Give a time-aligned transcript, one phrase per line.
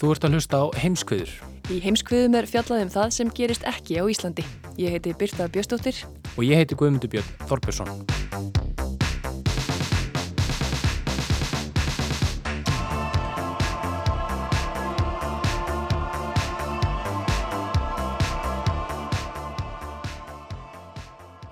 [0.00, 1.32] Þú ert að hlusta á heimskviður
[1.68, 4.42] Í heimskviðum er fjallað um það sem gerist ekki á Íslandi.
[4.80, 6.00] Ég heiti Birta Bjöstóttir.
[6.36, 7.90] og ég heiti Guðmundur Björn Þorbjörnsson.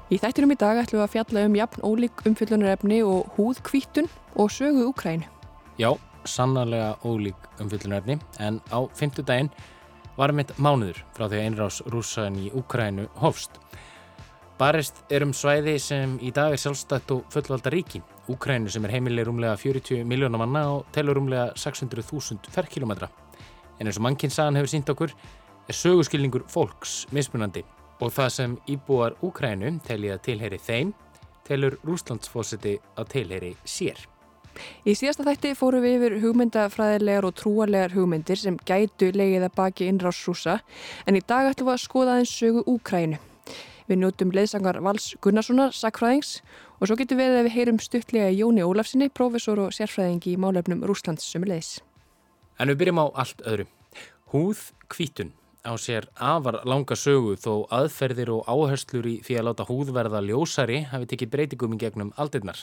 [0.09, 4.09] Í þættinum í dag ætlum við að fjalla um jafn ólík umfyllunarefni og húðkvítun
[4.41, 5.29] og sögu Úkrænu.
[5.79, 5.93] Já,
[6.29, 9.51] sannarlega ólík umfyllunarefni en á fimmtudaginn
[10.19, 13.61] var mitt mánuður frá því að einrás rússaðin í Úkrænu hófst.
[14.59, 18.01] Barist er um svæði sem í dag er sjálfstætt og fullvalda ríki.
[18.27, 23.07] Úkrænu sem er heimileg rúmlega 40 miljónar manna og telur rúmlega 600.000 ferkilometra.
[23.79, 25.15] En eins og mannkinsagan hefur sínt okkur
[25.69, 27.63] er söguskilningur fólks mismunandi
[28.01, 30.95] og það sem íbúar Úkrænu telji að tilheri þeim
[31.47, 34.03] telur Rúslandsfósiti að tilheri sér.
[34.85, 39.89] Í síðasta þætti fórum við yfir hugmyndafræðilegar og trúarlegar hugmyndir sem gætu legið að baki
[39.91, 40.61] innrás rúsa
[41.07, 43.19] en í dag ætlum við að skoða aðeins sögu Úkrænu.
[43.89, 46.43] Við njótum leiðsangar Vals Gunnarssonar, sakfræðings
[46.77, 50.85] og svo getum við að við heyrum stuttlega Jóni Ólafsinni, prófessor og sérfræðingi í málefnum
[50.85, 51.79] Rúslands sömulegis.
[52.61, 53.69] En við byrjum á allt öðru.
[54.35, 54.61] Húð
[54.93, 55.33] kvítun
[55.65, 60.21] á sér afar langa sögu þó aðferðir og áherslur í því að láta húð verða
[60.25, 62.61] ljósari hafi tekið breytingum í gegnum aldirnar.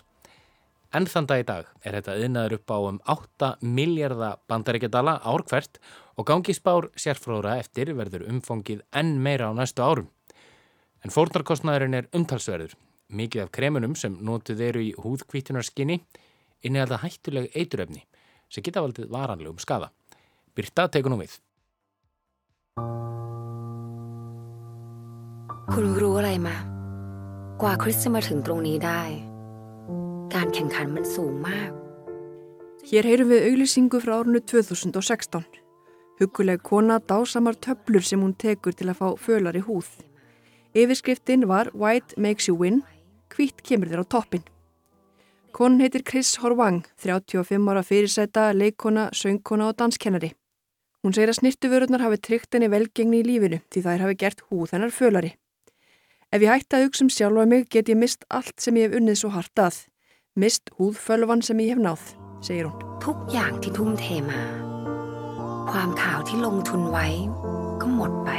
[0.94, 5.44] Enn þann dag í dag er þetta yðnaður upp á um 8 miljardar bandaríkjadala ár
[5.50, 5.80] hvert
[6.16, 10.12] og gangisbár sérfróðra eftir verður umfongið enn meira á næstu árum.
[11.04, 12.78] En fórnarkostnæðurinn er umtalsverður.
[13.10, 16.00] Mikið af kremunum sem notuð eru í húðkvítunarskinni
[16.66, 18.06] innihælda hættuleg eituröfni
[18.50, 19.92] sem geta valdið varanlegum skafa.
[20.56, 21.38] Byrta tekunum við.
[25.76, 26.74] Hún grúar að maður
[27.60, 29.35] hvað kristum er hundrún í dag
[30.45, 31.71] การแข่งขันมันสูงมาก
[32.91, 35.45] Hér heyrum við auglýsingu frá árunu 2016.
[36.19, 39.91] Huguleg kona dásamar töflur sem hún tekur til að fá fölari húð.
[40.75, 42.81] Yfirskriftin var White makes you win,
[43.31, 44.43] hvitt kemur þér á toppin.
[45.53, 50.33] Konan heitir Chris Horvang, 35 ára fyrirsæta, leikona, söngkona og danskennari.
[51.03, 54.75] Hún segir að snirtuvörurnar hafi tryggt henni velgengni í lífinu því þær hafi gert húð
[54.75, 55.33] hennar fölari.
[56.31, 59.01] Ef ég hætti að hugsa um sjálfa mig get ég mist allt sem ég hef
[59.01, 59.79] unnið svo hart að.
[60.36, 62.04] mist húðfölvan sem ég hef náð,
[62.44, 62.82] segir hún.
[63.04, 64.36] Tuk jáng til túm tema,
[65.70, 67.30] hvaðam káð til lóngtun væg,
[67.80, 68.38] kom mótt bæ.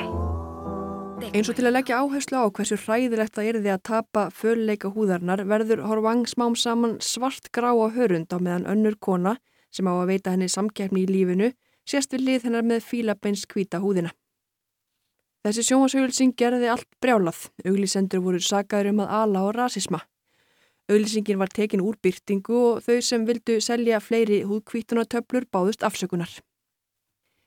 [1.33, 4.91] Eins og til að leggja áherslu á hversu hræðilegt það er því að tapa fölleika
[4.93, 9.39] húðarnar verður Horvang smám saman svart grá á hörund á meðan önnur kona
[9.73, 11.51] sem á að veita henni samkeppni í lífinu
[11.89, 14.13] sérst við lið hennar með fílabeins kvíta húðina.
[15.47, 17.47] Þessi sjómasauðilsing gerði allt brjálað.
[17.65, 20.01] Auglisendur voru sagaður um að ala á rasisma.
[20.87, 26.31] Auglýsingin var tekin úr byrtingu og þau sem vildu selja fleiri húðkvítunatöflur báðust afsökunar.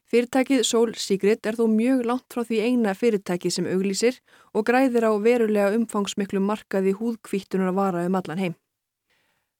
[0.09, 4.17] Fyrirtækið Soul Secret er þó mjög langt frá því eina fyrirtækið sem auglýsir
[4.57, 8.55] og græðir á verulega umfangsmiklu markaði húðkvíttunar að vara um allan heim.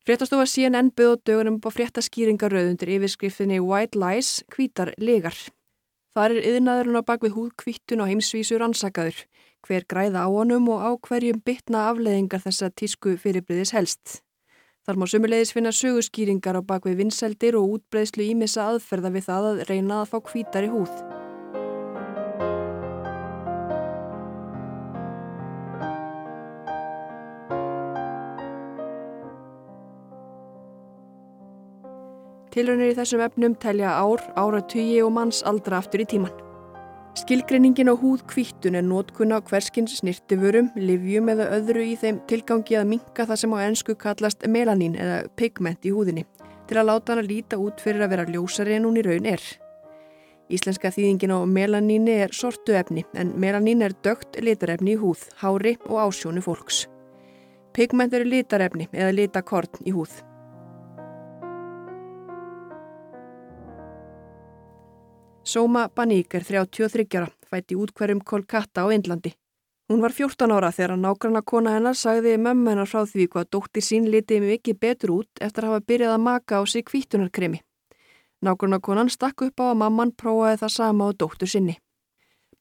[0.04, 5.38] Fréttastofa CNN byrð á dögunum á fréttaskýringaröð undir yfirskriftinni White Lies, hvítar legar.
[6.18, 9.20] Þar er yðnaðurinn á bakvið húðkvíttun á heimsvísu rannsakaður,
[9.68, 14.20] hver græða á honum og á hverjum bitna afleðingar þessa tísku fyrirbriðis helst.
[14.90, 19.64] Þar má sumulegis finna söguskýringar á bakvið vinseldir og útbreyslu ímissa aðferða við það að
[19.70, 21.19] reyna að fá hvítari húð.
[32.60, 36.34] Tilraunir í þessum efnum telja ár, áratugi og manns aldra aftur í tíman.
[37.16, 42.76] Skilgreiningin á húð kvíttun er nótkunn á hverskins snirtiförum, livjum eða öðru í þeim tilgangi
[42.76, 46.26] að minka það sem á ennsku kallast melanín eða pigment í húðinni
[46.68, 49.46] til að láta hana líta út fyrir að vera ljósari en hún í raun er.
[50.52, 55.78] Íslenska þýðingin á melaníni er sortu efni en melanín er dögt litarefni í húð, hári
[55.88, 56.90] og ásjónu fólks.
[57.72, 60.26] Pigment eru litarefni eða litakorn í húð.
[65.50, 69.32] Soma Baník er 33 ára, fætt í útkverjum Kolkata á Indlandi.
[69.90, 73.82] Hún var 14 ára þegar nágranna kona hennar sagði mömmu hennar frá því hvað dóttir
[73.82, 77.64] sín litið mikið betur út eftir að hafa byrjað að maka á sig kvítunarkremi.
[78.46, 81.80] Nágranna konan stakk upp á að mamman prófaði það sama á dóttur sinni.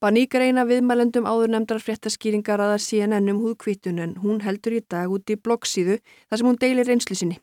[0.01, 4.79] Baník er eina viðmælendum áður nefndrar fréttaskýringar að það CNN um húðkvítun en hún heldur
[4.79, 7.37] í dag út í bloggsíðu þar sem hún deilir reynslu sinni.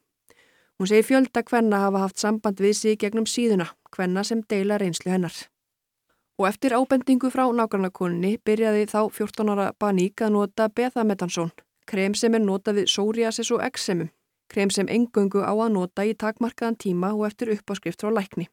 [0.78, 5.08] Hún segir fjölda hvenna hafa haft samband við sig gegnum síðuna, hvenna sem deila reynslu
[5.10, 5.36] hennar.
[6.36, 11.54] Og eftir ábendingu frá nákvæmnakoninni byrjaði þá 14 ára Baník að nota bethametansón,
[11.88, 14.10] krem sem er nota við psoriasis og eksemum,
[14.52, 18.50] krem sem engöngu á að nota í takmarkaðan tíma og eftir uppáskrift frá lækni.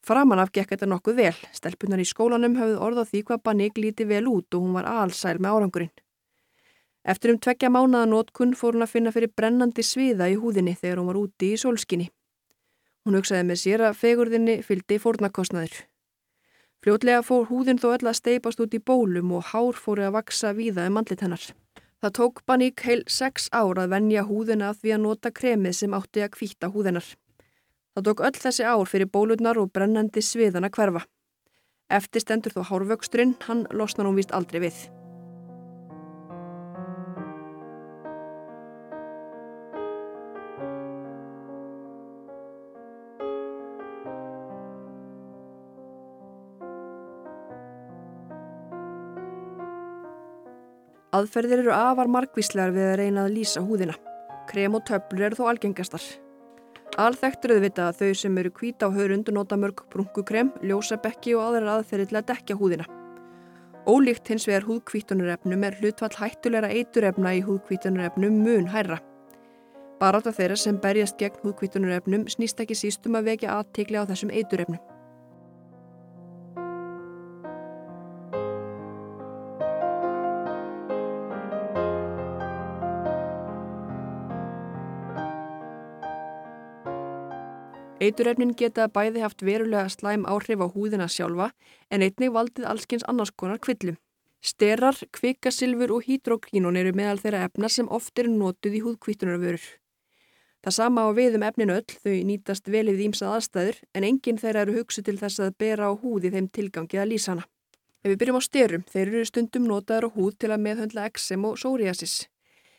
[0.00, 4.08] Framanaf gekk þetta nokkuð vel, stelpunar í skólanum hafði orð á því hvað Baník líti
[4.08, 5.96] vel út og hún var allsæl með árangurinn.
[7.08, 10.98] Eftir um tveggja mánaða nótkunn fór hún að finna fyrir brennandi sviða í húðinni þegar
[11.00, 12.10] hún var úti í solskinni.
[13.08, 15.78] Hún hugsaði með sér að fegurðinni fyldi fórnakostnaður.
[16.84, 20.52] Fljótlega fór húðin þó öll að steipast út í bólum og hár fóru að vaksa
[20.52, 21.46] víða um andlit hennar.
[22.04, 26.22] Það tók Baník heil sex ár að venja húðina því að nota kremið sem átti
[26.22, 27.08] að kvíta húðinar.
[27.96, 31.06] Það tók öll þessi ár fyrir bólurnar og brennandi sviðana hverfa.
[31.88, 34.86] Eftir stendur þó hárvöxturinn, hann losnar hún vist aldrei við.
[51.18, 53.94] Aðferðir eru afar margvíslegar við að reyna að lýsa húðina.
[54.48, 56.04] Krem og töflur eru þó algengastar.
[56.98, 61.78] Alþektur auðvitað að þau sem eru kvíta á haurund nota mörg brunkukrem, ljósabekki og aðrar
[61.78, 62.86] aðferðir til að dekja húðina.
[63.88, 69.00] Ólíkt hins vegar húðkvítunarefnum er hlutvall hættulegra eiturefna í húðkvítunarefnum mun hærra.
[69.98, 74.82] Baráta þeirra sem berjast gegn húðkvítunarefnum snýst ekki sístum að vekja aðtikli á þessum eiturefnum.
[88.08, 91.50] Eiturefnin geta bæði haft verulega slæm áhrif á húðina sjálfa
[91.92, 93.98] en einnig valdið allskins annars konar kvillum.
[94.40, 99.66] Sterar, kvikasilfur og hydrokínun eru meðal þeirra efna sem oft eru notuð í húðkvítunarvörur.
[100.64, 104.40] Það sama á við um efnin öll, þau nýtast vel við ímsað aðstæður en enginn
[104.40, 107.46] þeirra eru hugsu til þess að bera á húði þeim tilgangi að lýsa hana.
[108.00, 111.44] Ef við byrjum á styrum, þeir eru stundum notaður á húð til að meðhöndla eksem
[111.44, 112.20] og psoriasis.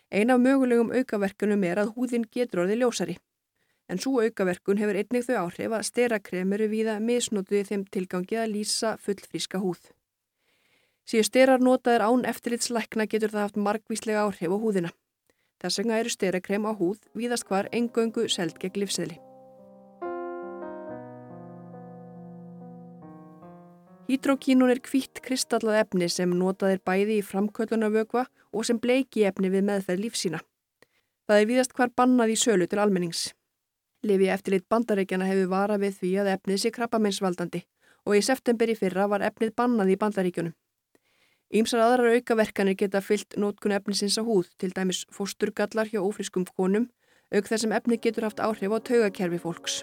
[0.10, 3.20] Ein af mögulegum aukaverkunum er að húðin getur orðið ljósari
[3.89, 8.51] en svo aukaverkun hefur einnig þau áhrif að sterakrem eru víða misnotuði þeim tilgangi að
[8.56, 9.81] lýsa fullfríska húð.
[11.09, 14.91] Síðu sterar notaðir án eftirlitslækna getur það haft margvíslega áhrif á húðina.
[15.59, 19.18] Þess vegna eru sterakrem á húð víðast hvar engöngu seld gegn livseðli.
[24.09, 29.68] Hydrokínun er kvítt kristallað efni sem notaðir bæði í framköllunarvögva og sem bleiki efni við
[29.68, 30.39] meðferð lífsína.
[31.30, 33.27] Það er víðast hvar bannað í sölu til almennings.
[34.07, 37.66] Lifi eftirlit bandaríkjana hefur vara við því að efnið sé krabbameinsvaldandi
[38.07, 40.56] og í september í fyrra var efnið bannað í bandaríkjunum.
[41.50, 46.88] Ímsar aðrar aukaverkanir geta fyllt nótkun efnisins á húð, til dæmis fósturgallar hjá ófriskum konum,
[47.34, 49.82] auk þess sem efnið getur haft áhrif á taugakerfi fólks.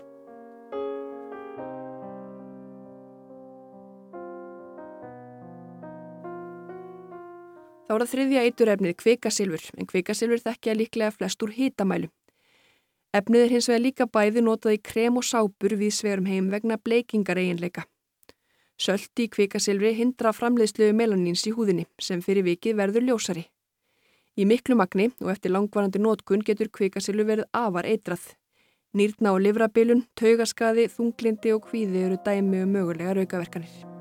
[7.87, 12.09] Þá er það þriðja eiturefnið kvikasilfur, en kvikasilfur þekkja líklega flest úr hitamælu.
[13.17, 16.77] Efnið er hins vegar líka bæði notað í krem og sápur við sverum heim vegna
[16.77, 17.87] bleikingar eiginleika.
[18.77, 23.47] Söldi í kvikasilfri hindra framleiðslu melanins í húðinni sem fyrir vikið verður ljósari.
[24.37, 28.35] Í miklu magni og eftir langvarandi nótkun getur kvikasilfri verið afar eitrað.
[28.97, 33.96] Nýrna og livrabilun, taugaskaði, þunglindi og hvíði eru dæmi og um mögulega raukaverkanir.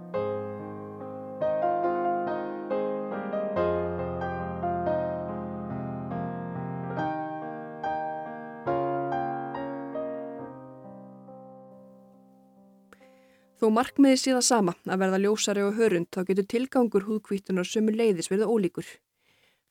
[13.66, 17.96] Þó markmiði sé það sama að verða ljósari og hörund þá getur tilgangur húðkvítunar sömu
[17.96, 18.86] leiðis verið ólíkur.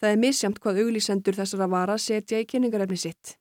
[0.02, 3.36] Það er misjamt hvað auglísendur þessara vara setja í kynningarefni sitt.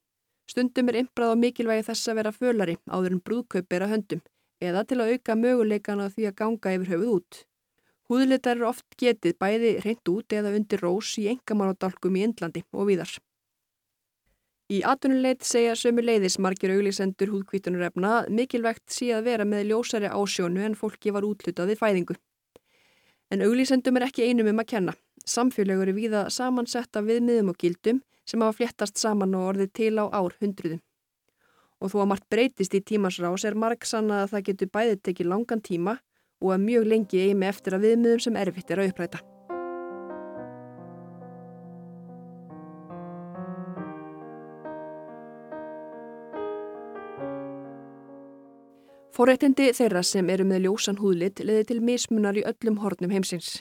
[0.46, 4.22] Stundum er ymbrað á mikilvægi þess að vera fölari áður en brúðkaup er að höndum
[4.62, 7.42] eða til að auka möguleikana því að ganga yfir höfuð út.
[8.14, 12.92] Húðlitar eru oft getið bæði reynd út eða undir rós í engamánadálkum í Indlandi og
[12.94, 13.18] víðar.
[14.74, 20.64] Í atvinnuleit segja sömu leiðis margir auglísendur húðkvítunarefna mikilvægt sé að vera með ljósari ásjónu
[20.66, 22.16] en fólki var útlutað við fæðingu.
[23.30, 24.96] En auglísendum er ekki einum um að kenna.
[25.30, 29.94] Samfélagur eru víða samansetta við miðum og gildum sem hafa fléttast saman og orðið til
[30.02, 30.82] á ár hundruðum.
[31.84, 35.32] Og þó að margt breytist í tímasrás er marg sanna að það getur bæðið tekið
[35.36, 36.00] langan tíma
[36.42, 39.22] og að mjög lengi eimi eftir að viðmiðum sem erfitt er að uppræta.
[49.14, 53.60] Forréttindi þeirra sem eru með ljósan húðlit leði til mismunar í öllum hornum heimsins.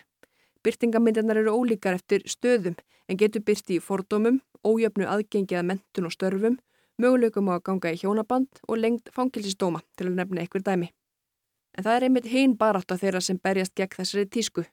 [0.64, 6.14] Byrtingamindirnar eru ólíkar eftir stöðum en getur byrti í fordómum, ójöfnu aðgengi að mentun og
[6.14, 6.56] störfum,
[6.97, 10.88] möguleikum á að ganga í hjónaband og lengt fangilsistóma til að nefna einhver dæmi.
[11.76, 14.64] En það er einmitt hinn barátt á þeirra sem berjast gegn þessari tísku.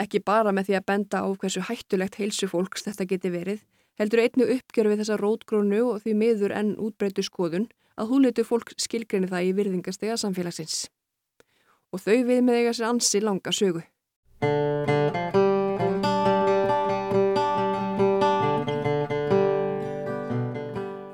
[0.00, 3.60] Ekki bara með því að benda á hversu hættulegt heilsu fólks þetta geti verið,
[4.00, 8.72] heldur einnu uppgjör við þessa rótgrónu og því miður enn útbreytu skoðun að húleitu fólk
[8.80, 10.86] skilgrinni það í virðingastega samfélagsins.
[11.92, 13.82] Og þau við með eiga sér ansi langa sögu.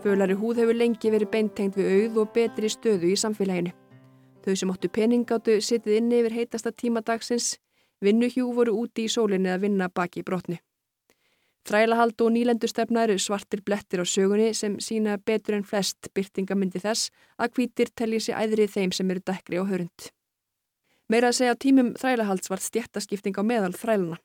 [0.03, 3.75] Fölari húð hefur lengi verið beintengt við auð og betri stöðu í samfélaginu.
[4.47, 7.59] Þau sem óttu peningáttu sittið inni yfir heitasta tíma dagsins,
[8.01, 10.57] vinnuhjú voru úti í sólinni að vinna baki brotnu.
[11.69, 17.11] Þrælahald og nýlendustefna eru svartir blettir á sögunni sem sína betur en flest byrtingamindi þess
[17.37, 20.07] að hvítir telli sér æðrið þeim sem eru dekri og hörund.
[21.13, 24.17] Meira að segja á tímum þrælahalds var stjættaskipting á meðal þrælana.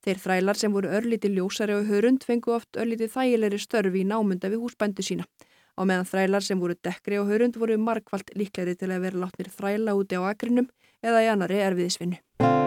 [0.00, 4.48] Þeir þrælar sem voru örlíti ljósari og hörund fengu oft örlíti þægilegri störfi í námunda
[4.48, 5.28] við húsbændu sína.
[5.76, 9.52] Á meðan þrælar sem voru dekri og hörund voru markvallt líklegri til að vera látnir
[9.52, 10.72] þræla úti á akrinum
[11.04, 12.59] eða í annari erfiðisvinnu.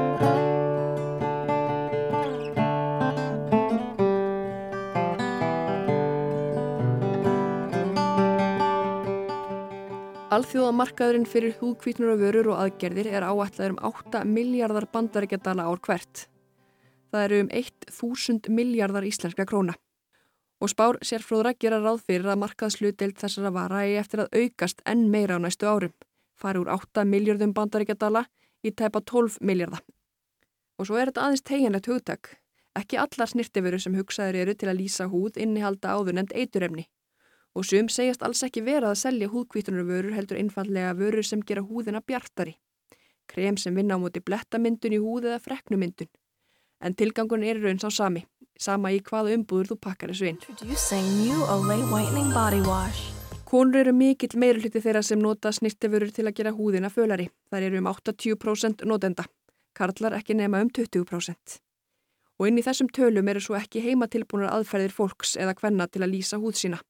[10.33, 16.23] Alþjóðamarkaðurinn fyrir húðkvítnur og vörur og aðgerðir er áætlaður um 8 miljardar bandarækjadala ár hvert.
[17.13, 19.75] Það eru um 1000 miljardar íslenska króna.
[20.57, 25.05] Og spár sérfróðra gera ráð fyrir að markaðslutdeild þessara vara er eftir að aukast enn
[25.13, 25.93] meira á næstu árum.
[26.33, 28.25] Fari úr 8 miljardum bandarækjadala
[28.65, 29.85] í tæpa 12 miljardar.
[30.79, 32.33] Og svo er þetta aðeins teginlegt hugtak.
[32.73, 36.89] Ekki allar snirtiföru sem hugsaður eru til að lýsa húð innihalda áður nefnd eiturefni
[37.53, 42.01] og sum segjast alls ekki vera að selja húðkvítunarvörur heldur einfallega vörur sem gera húðina
[42.01, 42.55] bjartari.
[43.29, 46.09] Krem sem vinna á móti blettamyndun í húð eða freknumyndun.
[46.83, 48.25] En tilgangun er raun sá sami,
[48.59, 50.39] sama í hvaða umbúður þú pakkar þessu inn.
[53.53, 57.29] Konur eru mikill meiruliti þeirra sem nota snirtiförur til að gera húðina fölari.
[57.53, 59.27] Það eru um 80% notenda.
[59.77, 61.59] Karlar ekki nema um 20%.
[62.41, 66.15] Og inn í þessum tölum eru svo ekki heimatilbúnar aðferðir fólks eða hvenna til að
[66.15, 66.81] lýsa húð sína.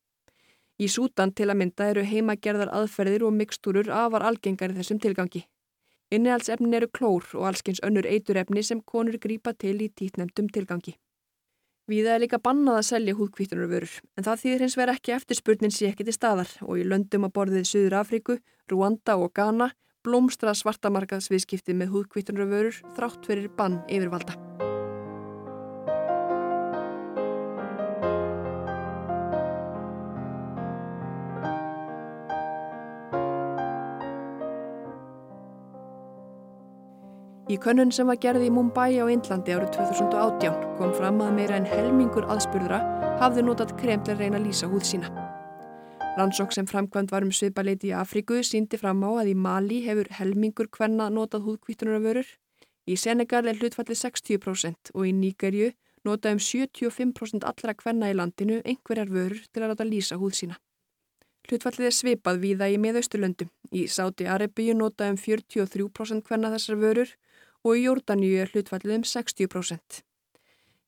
[0.82, 5.44] Í Sútan til að mynda eru heimagerðar aðferðir og mikstúrur afar algengar í þessum tilgangi.
[6.13, 10.96] Innihaldsefnin eru klór og allskins önnur eiturefni sem konur grýpa til í títnemdum tilgangi.
[11.89, 15.89] Víða er líka bannað að selja húðkvítunarvörur en það þýðir hins vera ekki eftirspurnin sé
[15.92, 18.38] ekki til staðar og í löndum að borðið Suður Afriku,
[18.72, 24.39] Rwanda og Ghana blómstra svartamarkaðsviðskipti með húðkvítunarvörur þrátt fyrir bann yfirvalda.
[37.53, 41.57] Í könnun sem var gerði í Mumbai á Indlandi árið 2018 kom fram að meira
[41.60, 42.79] en helmingur aðspurðra
[43.19, 45.12] hafði notat krem til að reyna að lýsa húð sína.
[46.17, 50.10] Rannsók sem framkvæmt var um svipaleiti í Afríku síndi fram á að í Mali hefur
[50.17, 52.25] helmingur hvenna notað húðkvittunarvörur.
[52.89, 55.69] Í Senegal er hlutfallið 60% og í Níkerju
[56.10, 60.39] notað um 75% allra hvenna í landinu einhverjar vörur til að ráta að lýsa húð
[60.39, 60.57] sína.
[61.45, 63.50] Hlutfallið er svipað víða í miðausturlöndum.
[63.75, 67.13] Í Sáti Arabíu notað um 43% hvenna þessar vörur
[67.63, 70.03] og í Jórdaníu er hlutfallið um 60%.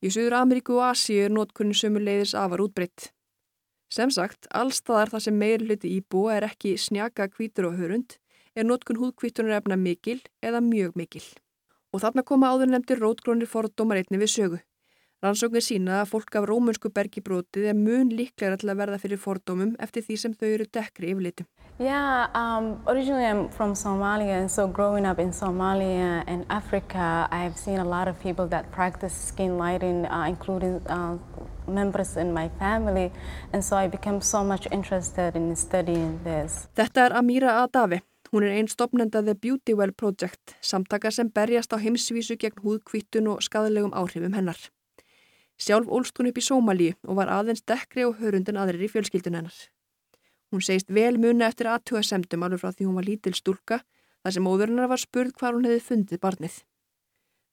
[0.04, 3.10] Í Suður Ameríku og Asíu er notkunni sömu leiðis afar útbreytt.
[3.90, 8.18] Sem sagt, allstaðar þar sem meir hluti íbúa er ekki snjaka kvítur og hörund
[8.56, 11.24] er notkun húðkvítunar efna mikil eða mjög mikil.
[11.94, 14.60] Og þarna koma áður nefndir rótgrónir fordómar einni við sögu.
[15.26, 19.72] Rannsóknir sína að fólk af rómunsku bergibrótið er mun líklega til að verða fyrir fordómum
[19.82, 21.48] eftir því sem þau eru dekkri yfirlitum.
[21.80, 27.58] Yeah, um, originally I'm from Somalia and so growing up in Somalia and Africa I've
[27.58, 31.18] seen a lot of people that practice skin lighting uh, including uh,
[31.68, 33.12] members in my family
[33.52, 36.68] and so I became so much interested in studying this.
[36.78, 38.04] Þetta er Amira Adavi.
[38.30, 43.30] Hún er einn stopnenda The Beauty Well Project, samtaka sem berjast á heimsvísu gegn húðkvittun
[43.34, 44.60] og skadalegum áhrifum hennar.
[45.56, 49.40] Sjálf ólst hún upp í Sómalíu og var aðeins dekkri og hörundin aðrir í fjölskyldun
[49.40, 49.58] hennar.
[50.52, 53.82] Hún segist vel muni eftir aðtuga semdum alveg frá því hún var lítil stúlka
[54.24, 56.56] þar sem móðurinnar var spurð hvar hún hefði fundið barnið.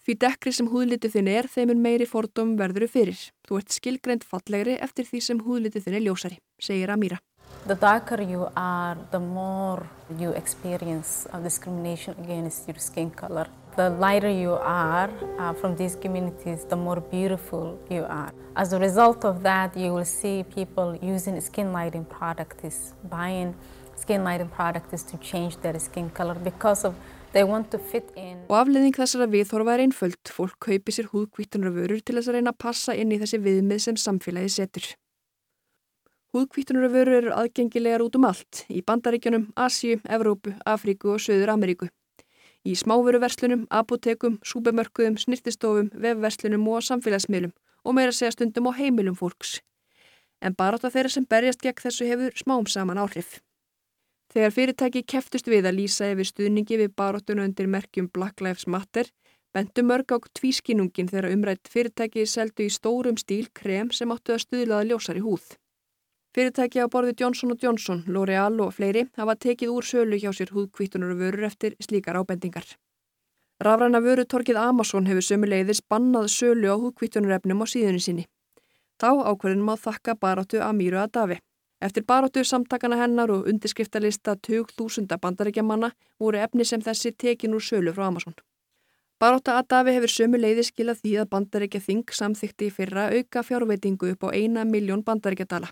[0.03, 3.21] Því dekkri sem húðlitið þinn er þeimur meiri fordóm verðuru fyrir.
[3.47, 7.21] Þú ert skilgreynd fallegri eftir því sem húðlitið þinn er ljósari, segir Amira.
[7.69, 9.87] The darker you are, the more
[10.19, 13.47] you experience discrimination against your skin color.
[13.75, 18.31] The lighter you are uh, from these communities, the more beautiful you are.
[18.55, 23.55] As a result of that, you will see people using skin lighting products, buying
[23.97, 26.95] skin lighting products to change their skin color because of
[27.33, 28.43] they want to fit in.
[28.53, 30.21] Og afleðing þessara viðhorfa er einföld.
[30.37, 33.83] Fólk kaupi sér húðkvítunar vörur til þess að reyna að passa inn í þessi viðmið
[33.87, 34.91] sem samfélagi setur.
[36.37, 41.89] Húðkvítunar vörur eru aðgengilegar út um allt, í Bandaríkjunum, Asju, Evrópu, Afríku og Söður Ameríku
[42.67, 49.59] í smáveruverslunum, apotekum, súbemörkuðum, snirtistofum, vefverslunum og samfélagsmiðlum og meira segja stundum á heimilum fólks.
[50.43, 53.41] En bara að þeirra sem berjast gegn þessu hefur smám saman áhrif.
[54.33, 59.11] Þegar fyrirtæki keftust við að lýsa yfir stuðningi við baróttuna undir merkjum Black Lives Matter,
[59.53, 64.47] bentu mörg á tvískinungin þegar umrætt fyrirtæki seldu í stórum stíl krem sem áttu að
[64.47, 65.45] stuðlaða ljósar í húð.
[66.33, 71.13] Fyrirtæki á borði Johnson Johnson, L'Oreal og fleiri hafa tekið úr sölu hjá sér húðkvítunar
[71.13, 72.65] og vörur eftir slíkar ábendingar.
[73.61, 78.25] Rafræna vörutorkið Amazon hefur sömuleiðis bannað sölu á húðkvítunarefnum á síðunni sinni.
[78.97, 81.37] Þá ákverðin má þakka baróttu Amíru Adavi.
[81.85, 87.93] Eftir baróttu samtakana hennar og undirskriftalista 20.000 bandarækjamanna voru efni sem þessi tekin úr sölu
[87.93, 88.33] frá Amazon.
[89.21, 94.29] Baróta Adavi hefur sömuleiðis skilað því að bandarækja þing samþykti fyrra auka fjárveitingu upp á
[94.33, 95.69] eina miljón bandarækjadala.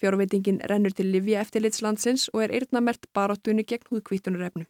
[0.00, 4.66] Fjárveitingin rennur til Livja eftirlitslandsins og er eirnamert baróttunni gegn húðkvítunarefnum.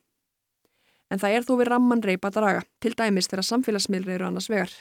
[1.10, 4.72] En það er þó við ramman reypa draga, til dæmis þegar samfélagsmiðlur eru annars vegar.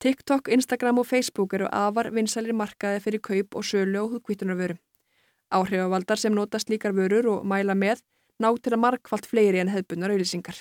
[0.00, 4.78] TikTok, Instagram og Facebook eru afar vinsælir markaði fyrir kaup og sölu og húðkvítunarvöru.
[5.50, 8.00] Áhrifavaldar sem nota slíkar vörur og mæla með
[8.40, 10.56] ná til að markvallt fleiri en hefðbunnar auðlýsingar.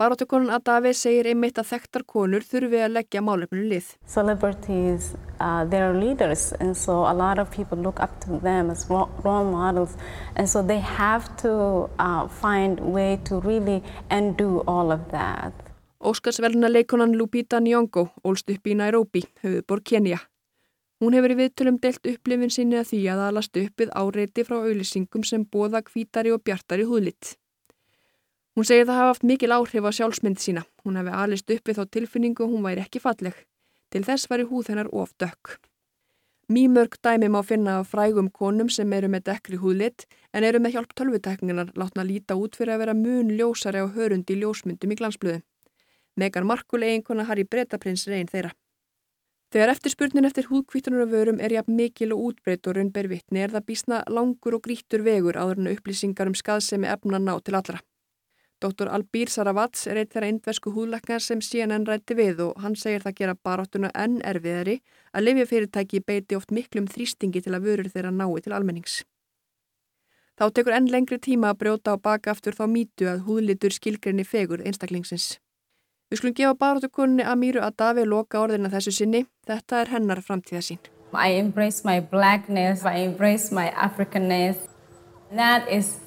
[0.00, 3.88] Baróttukonan Adavi segir einmitt að þekktar konur þurfi að leggja málefninu lið.
[4.08, 5.10] Celebrities,
[5.44, 9.44] uh, they're leaders and so a lot of people look up to them as role
[9.44, 9.98] models
[10.36, 15.52] and so they have to uh, find way to really undo all of that.
[16.00, 20.22] Óskarsverðuna leikonan Lupita Nyong'o ólst upp í Nairobi, höfuðbor Kenya.
[21.04, 25.28] Hún hefur í viðtölum delt upplifin sinni að því að alast uppið áreiti frá auðlýsingum
[25.28, 27.34] sem bóða kvítari og bjartari húðlitt.
[28.56, 30.66] Hún segir það hafa haft mikil áhrif á sjálfsmynd sína.
[30.84, 33.34] Hún hefði alist uppið þá tilfinningu hún væri ekki falleg.
[33.90, 35.58] Til þess væri húð hennar of dökk.
[36.50, 40.72] Mýmörg dæmi má finna af frægum konum sem eru með dekkri húðlitt en eru með
[40.74, 45.42] hjálp tölvutekningar látna líta út fyrir að vera mun ljósari á hörundi ljósmyndum í glansblöðu.
[46.16, 48.50] Megan Markle eiginkona Harry Bretaprins reyn þeirra.
[49.54, 53.54] Þegar eftirspurnin eftir húðkvítunar og vörum er jafn mikil og útbreytt og raunber vittni er
[53.54, 57.78] það bísna langur og grítur vegur áður en upplýsingar um skaðsemi efna ná til allra.
[58.60, 58.90] Dr.
[58.92, 63.14] Albír Saravats er eitt þeirra indversku húðlaknar sem CNN rætti við og hann segir það
[63.20, 64.82] gera baráttuna enn erfiðari
[65.16, 68.98] að lifjafyrirtæki beiti oft miklum þrýstingi til að vörur þeirra nái til almennings.
[70.36, 74.28] Þá tekur enn lengri tíma að brjóta á baka aftur þá mítu að húðlitur skilgrinni
[74.28, 75.38] fegur einstaklingsins.
[76.10, 79.24] Við skulum gefa baráttukunni Amíru Adavi loka orðina þessu sinni.
[79.48, 80.80] Þetta er hennar framtíðasín.
[81.12, 84.68] I embrace my blackness, I embrace my Africanness.
[85.32, 86.00] That is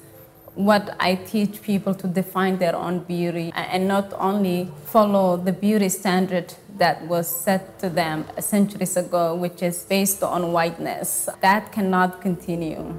[0.54, 5.88] what I teach people to define their own beauty and not only follow the beauty
[5.88, 11.28] standard that was set to them centuries ago, which is based on whiteness.
[11.40, 12.94] That cannot continue.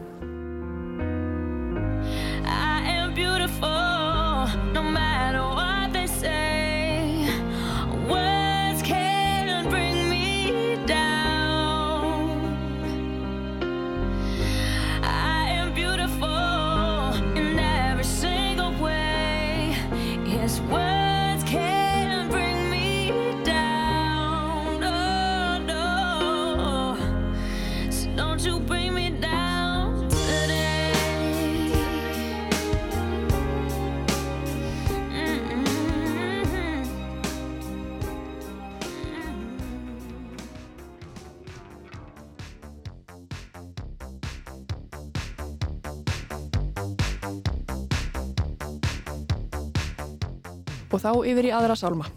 [51.06, 52.08] Þá yfir í aðra sálma.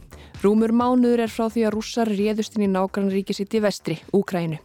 [0.40, 4.60] Rúmur mánuður er frá því að rússar réðust inn í nágrannaríki sitt í vestri, Úkrænu.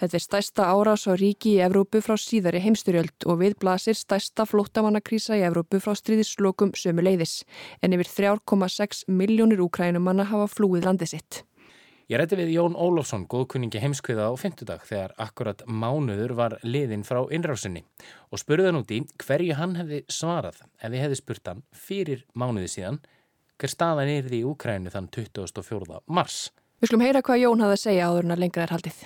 [0.00, 4.46] Þetta er stærsta árás á ríki í Evrópu frá síðari heimsturjöld og við blasir stærsta
[4.48, 7.42] flóttamannakrísa í Evrópu frá stríðislokum sömu leiðis,
[7.84, 11.42] en yfir 3,6 miljónir úkrænumanna hafa flúið landið sitt.
[12.10, 17.20] Ég rætti við Jón Ólofsson, góðkunningi heimskviða á fymtudag þegar akkurat mánuður var liðin frá
[17.30, 17.84] innrásinni
[18.32, 22.24] og spurði hann út í hverju hann hefði svarað ef ég hefði spurt hann fyrir
[22.34, 22.98] mánuði síðan
[23.60, 26.00] hver staðan er því í Úkrænu þann 24.
[26.08, 26.48] mars.
[26.80, 29.00] Við skulum heyra hvað Jón hafði að segja áður en að lengra er haldið.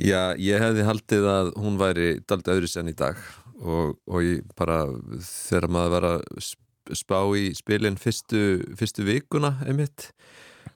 [0.00, 3.18] Já, ég hefði haldið að hún væri daldið öðru sen í dag
[3.60, 4.82] og, og ég bara
[5.20, 6.52] þegar maður var að
[6.96, 10.08] spá í spilin fyrstu, fyrstu vikuna einmitt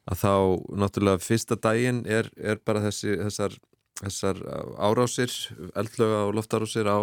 [0.05, 0.35] að þá
[0.83, 3.57] náttúrulega fyrsta daginn er, er bara þessi, þessar,
[4.01, 4.41] þessar
[4.83, 5.31] árásir,
[5.79, 6.99] eldlöga og loftarásir á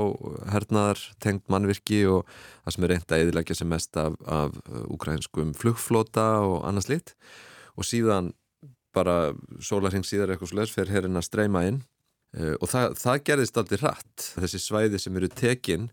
[0.51, 2.25] hernaðar tengt mannvirki og
[2.65, 4.57] það sem er reynd að eðilegja sem mest af, af
[4.91, 7.15] ukrainskum flugflota og annars lit
[7.79, 8.33] og síðan
[8.95, 9.31] bara
[9.63, 11.81] sólarheng síðar eitthvað slöðs fyrir herrin að streyma inn.
[12.35, 14.27] Uh, og það, það gerðist aldrei hratt.
[14.39, 15.89] Þessi svæði sem eru tekin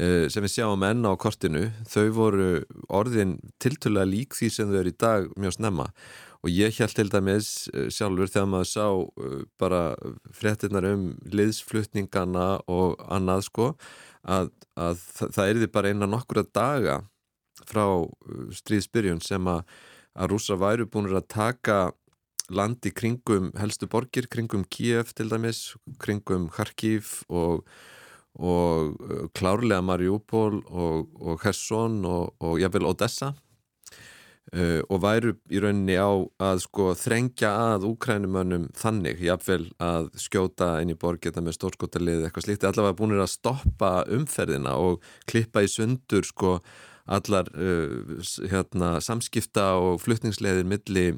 [0.00, 2.50] uh, sem við sjáum enna á kortinu þau voru
[2.92, 5.90] orðin tiltöla lík því sem þau eru í dag mjög snemma
[6.46, 8.86] og ég held til dæmis uh, sjálfur þegar maður sá
[9.58, 9.82] bara
[10.38, 13.72] fréttinnar um liðsflutningana og annað sko
[14.22, 17.00] að, að það, er því bara eina nokkura daga
[17.66, 17.84] frá
[18.54, 19.66] stríðsbyrjun sem að
[20.16, 21.78] að rúsa væru búin að taka
[22.48, 27.66] landi kringum helstu borgir, kringum Kiev til dæmis, kringum Kharkiv og,
[28.38, 28.94] og
[29.36, 33.34] klárlega Mariupol og, og Kherson og, og jáfnvel Odessa
[34.54, 36.10] uh, og væru í rauninni á
[36.42, 42.26] að sko þrengja að úkrænumönnum þannig, jáfnvel að skjóta inn í borg geta með stórskotalið
[42.26, 46.58] eitthvað slíkt, allavega búinir að stoppa umferðina og klippa í sundur sko
[47.06, 48.18] allar uh,
[48.50, 51.08] hérna, samskipta og flutningsleiðir milli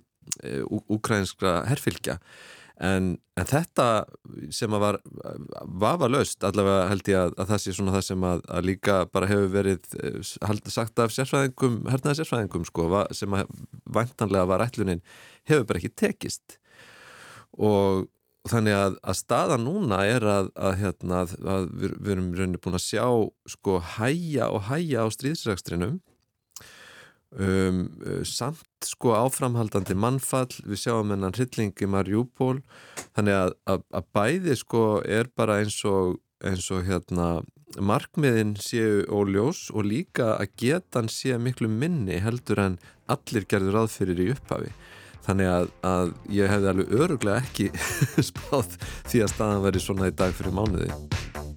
[0.93, 2.19] úkrænskra herfylgja
[2.85, 3.87] en, en þetta
[4.55, 4.99] sem að var
[5.83, 9.31] vafalaust allavega held ég að, að það sé svona það sem að, að líka bara
[9.31, 9.89] hefur verið
[10.47, 12.87] haldið sagt af sérfræðingum, hernaði sérfræðingum sko,
[13.17, 13.51] sem að
[13.99, 15.03] vantanlega var ætlunin
[15.51, 16.59] hefur bara ekki tekist.
[17.59, 18.07] Og
[18.49, 21.25] þannig að, að staða núna er að, að hérna,
[21.73, 23.07] við, við erum rauninni búin að sjá
[23.51, 25.99] sko hæja og hæja á stríðsrækstrinum
[27.37, 27.83] um,
[28.27, 32.63] samt sko áframhaldandi mannfall, við sjáum hennan hryllingi Marjúból,
[33.17, 37.39] þannig að, að, að bæði sko er bara eins og, eins og hérna
[37.77, 42.79] markmiðin séu óljós og líka að getan sé miklu minni heldur en
[43.13, 44.73] allir gerður aðfyrir í upphafi.
[45.29, 47.69] Þannig að, að ég hefði alveg öruglega ekki
[48.31, 48.79] spáð
[49.11, 51.48] því að staðan veri svona í dag fyrir mánuði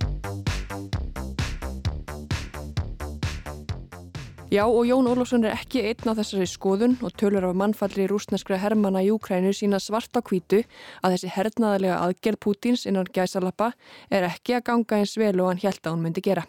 [4.52, 8.58] Já og Jón Ólafsson er ekki einn á þessari skoðun og tölur af mannfallri rúsneskra
[8.60, 10.60] hermana í Úkrænu sína svarta kvítu
[11.00, 13.70] að þessi hernaðarlega aðgerð Pútins innan gæsalappa
[14.12, 16.44] er ekki að ganga eins vel og hann held að hún myndi gera.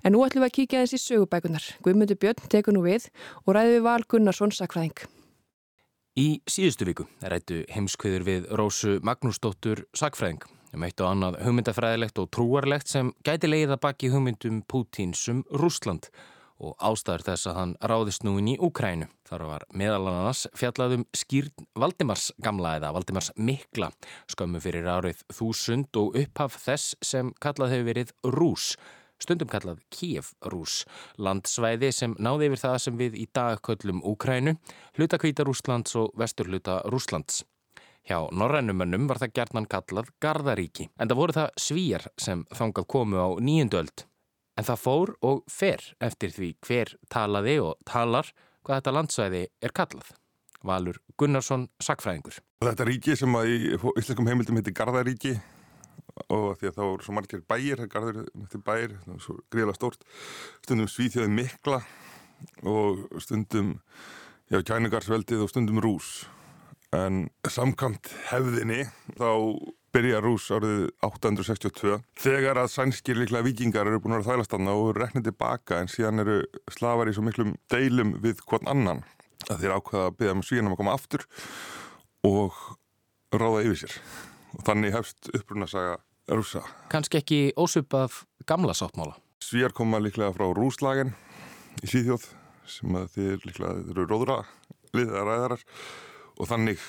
[0.00, 1.68] En nú ætlum við að kíkja eins í sögubækunar.
[1.84, 3.10] Guðmundur Björn tekur nú við
[3.44, 5.04] og ræði við Val Gunnarsson sakfræðing.
[6.16, 10.40] Í síðustu viku rættu heimskviður við Rósu Magnúsdóttur sakfræðing
[10.72, 16.08] um eitt og annað hugmyndafræðilegt og trúarlegt sem gæti leiða baki hugmyndum Pútins um Rúsland
[16.62, 19.08] og ástæður þess að hann ráðist nú inn í Úkrænu.
[19.28, 23.90] Þar var meðal annars fjallaðum skýrn Valdimars gamla eða Valdimars mikla
[24.30, 28.74] skömmu fyrir árið þúsund og upphaf þess sem kallað hefur verið Rús,
[29.18, 30.82] stundum kallað Kiev Rús,
[31.18, 34.56] landsvæði sem náði yfir það sem við í dag köllum Úkrænu,
[34.98, 37.42] hluta kvíta Rúslands og vestur hluta Rúslands.
[38.04, 43.16] Hjá norrænumönnum var það gerðnan kallað Gardaríki, en það voru það svíjar sem þangað komu
[43.16, 44.04] á nýjundöld.
[44.54, 48.30] En það fór og fer eftir því hver talaði og talar
[48.64, 50.12] hvað þetta landsvæði er kallað.
[50.64, 52.38] Valur Gunnarsson, sakfræðingur.
[52.64, 55.34] Þetta ríki sem að í íslenskum heimildum heitir Garðaríki
[56.30, 59.78] og því að þá eru svo margir bæir, Garður heitir bæir, það er svo gríðilega
[59.78, 60.06] stórt,
[60.64, 61.80] stundum Svíþjóði mikla
[62.62, 63.74] og stundum
[64.52, 66.24] já, kæningarsveldið og stundum rús.
[66.94, 68.84] En samkvæmt hefðinni
[69.18, 69.30] þá
[69.94, 74.96] byrja rús árið 862 þegar að sænskir líklega vikingar eru búin að vera þælastanna og
[74.98, 76.38] reknið tilbaka en síðan eru
[76.74, 79.04] slavar í svo miklum deilum við hvern annan
[79.52, 81.26] að þeir ákvaða að byggja um svíðanum að koma aftur
[82.26, 82.60] og
[83.34, 83.96] ráða yfir sér
[84.56, 85.96] og þannig hefst upprunasaga
[86.34, 86.62] rúsa.
[86.90, 89.18] Kanski ekki ósup af gamla sáttmála?
[89.44, 91.14] Svíjar koma líklega frá rúslagin
[91.82, 92.30] í síðjóð
[92.66, 94.38] sem að þeir líklega þeir eru róðra
[94.94, 95.66] liðar ræðarar
[96.38, 96.82] og þannig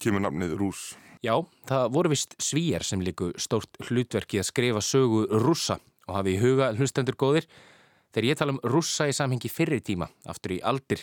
[0.00, 0.92] kemur nafnið rús
[1.26, 6.36] Já, það voru vist svíjar sem líku stórt hlutverki að skrifa sögu rússa og hafi
[6.36, 7.48] í huga hlustendur góðir
[8.14, 11.02] þegar ég tala um rússa í samhengi fyrir tíma, aftur í aldir,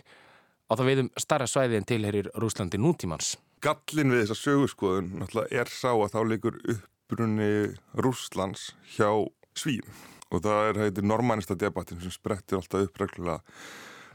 [0.71, 3.33] á það veiðum starra svæði en tilherir Rúslandi nútímans.
[3.63, 7.51] Gallin við þessa sögurskoðun náttúrulega er sá að þá leikur uppbrunni
[7.99, 9.11] Rúslands hjá
[9.59, 9.91] svíjum
[10.31, 13.43] og það er hættir normænista debattin sem sprettir alltaf upp reglulega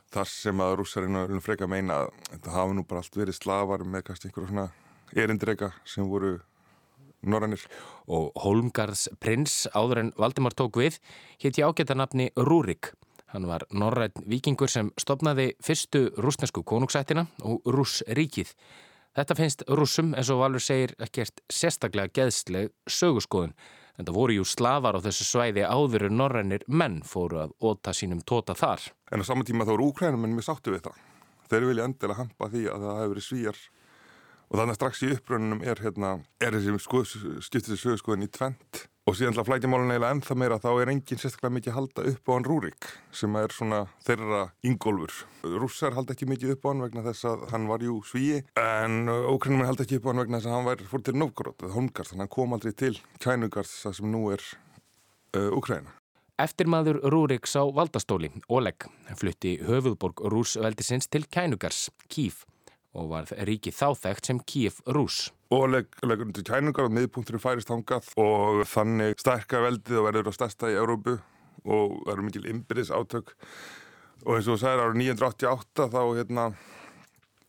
[0.08, 4.08] þar sem að rússarinn freka meina að þetta hafi nú bara allt verið slavar með
[4.08, 4.70] kannski einhverjum svona
[5.16, 6.38] erindrega sem voru
[7.22, 7.64] norrænir.
[8.08, 10.98] Og Holmgarðs prins áður en Valdimar tók við
[11.42, 12.92] hétt í ágættanapni Rúrik.
[13.28, 18.54] Hann var norræn vikingur sem stopnaði fyrstu rúsnesku konungsættina og rússríkið.
[19.18, 23.52] Þetta finnst rússum, eins og Valur segir, ekkert sérstaklega geðsleg sögurskoðun.
[23.98, 27.92] En það voru jú slavar á þessu svæði áður en norrænir menn fóru að óta
[27.92, 28.84] sínum tóta þar.
[29.10, 31.00] En á saman tíma þá eru úkrænum en við sáttu við það.
[31.50, 33.60] Þeir vilja endilega hampa því að það hefur verið svíjar
[34.48, 37.10] og þannig að strax í upprönnum er, hérna, er þessi skoð,
[37.44, 40.68] skiptið þessi sögurskoðun í tvent og síðan til að flækja málun eiginlega ennþá meira þá
[40.82, 42.88] er enginn sérstaklega mikið halda upp á hann Rúrik
[43.20, 45.14] sem er svona þeirra ingólfur.
[45.62, 49.08] Rússar halda ekki mikið upp á hann vegna þess að hann var jú svíi en
[49.08, 51.76] ókrænum halda ekki upp á hann vegna þess að hann var fór til Novgorod eða
[51.78, 52.92] Holmgard þannig að hann kom aldrei til
[53.24, 54.44] Kænugard það sem nú er
[55.38, 55.96] uh, Úkræna.
[56.38, 58.84] Eftirmaður Rúriks á valdastóli, Oleg,
[59.18, 62.44] flutti höfuðborg Rúsveldisins til Kænugars, Kíf
[62.96, 65.28] og var ríki þáþægt sem Kíf Rús.
[65.52, 70.32] Oleg leggur undir Kænungar og miðpunkturinn færist hangað og þannig stærka veldið og verður á
[70.36, 71.18] stærsta í Európu
[71.68, 73.34] og eru mikil ymbirins átök
[74.24, 76.48] og eins og þú sagir árið 988 þá hérna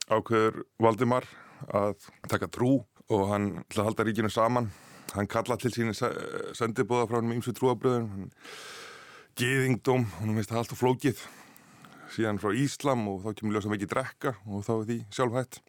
[0.09, 1.27] ákveður Valdimar
[1.67, 4.69] að taka trú og hann ætla að halda ríkinu saman.
[5.15, 8.29] Hann kalla til síni sendibóða frá hann með ymsu trúabröðun
[9.39, 11.21] geðingdóm, hann veist það allt og flókið
[12.15, 15.61] síðan frá Íslam og þá kemur ljósa mikið drekka og þá er því sjálfhætt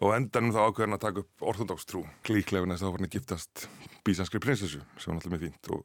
[0.00, 3.66] og endanum þá ákveðan að taka upp orðodókstrú klíklega næst þá var hann að giftast
[4.06, 5.82] bísanskri prinsessu sem var alltaf með fínt og,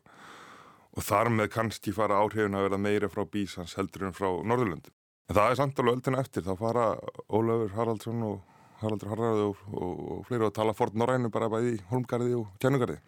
[0.95, 4.93] og þar með kannski fara áhrifin að vera meira frá bísans heldur en frá Norðurlöndum.
[5.27, 6.85] En það er samt alveg öldina eftir, þá fara
[7.27, 8.37] Ólafur Haraldsson og
[8.79, 12.99] Haraldur Haraldur og, og, og fleiri að tala fort Norrænu bara bæði Holmgarði og Kjánugarði.